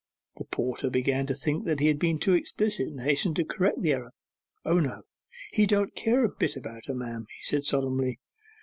The 0.37 0.45
porter 0.45 0.89
began 0.89 1.27
to 1.27 1.35
think 1.35 1.67
he 1.79 1.85
had 1.87 1.99
been 1.99 2.17
too 2.17 2.33
explicit, 2.33 2.87
and 2.87 3.01
hastened 3.01 3.35
to 3.35 3.45
correct 3.45 3.83
the 3.83 3.93
error. 3.93 4.13
'O 4.65 4.79
no, 4.79 5.03
he 5.53 5.67
don't 5.67 5.93
care 5.93 6.25
a 6.25 6.29
bit 6.35 6.55
about 6.55 6.87
her, 6.87 6.95
ma'am,' 6.95 7.27
he 7.37 7.43
said 7.43 7.65
solemnly. 7.65 8.19